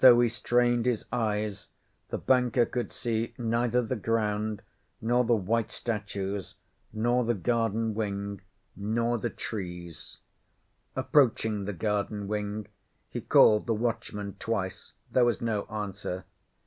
Though 0.00 0.20
he 0.20 0.28
strained 0.28 0.84
his 0.84 1.06
eyes, 1.10 1.68
the 2.10 2.18
banker 2.18 2.66
could 2.66 2.92
see 2.92 3.32
neither 3.38 3.80
the 3.80 3.96
ground, 3.96 4.60
nor 5.00 5.24
the 5.24 5.34
white 5.34 5.72
statues, 5.72 6.56
nor 6.92 7.24
the 7.24 7.32
garden 7.32 7.94
wing, 7.94 8.42
nor 8.76 9.16
the 9.16 9.30
trees. 9.30 10.18
Approaching 10.94 11.64
the 11.64 11.72
garden 11.72 12.28
wing, 12.28 12.66
he 13.08 13.22
called 13.22 13.64
the 13.66 13.72
watchman 13.72 14.36
twice. 14.38 14.92
There 15.10 15.24
was 15.24 15.40
no 15.40 15.62
answer. 15.68 16.26